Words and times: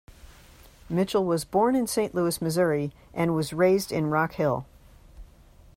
Mitchell 0.89 1.23
was 1.23 1.45
born 1.45 1.75
in 1.75 1.85
Saint 1.85 2.15
Louis, 2.15 2.41
Missouri 2.41 2.91
and 3.13 3.35
was 3.35 3.53
raised 3.53 3.91
in 3.91 4.09
Rock 4.09 4.33
Hill. 4.33 4.65